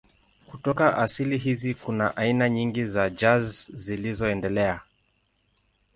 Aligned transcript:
Kutoka 0.45 0.97
asili 0.97 1.37
hizi 1.37 1.75
kuna 1.75 2.17
aina 2.17 2.49
nyingi 2.49 2.85
za 2.85 3.09
jazz 3.09 3.71
zilizoendelea. 3.73 4.81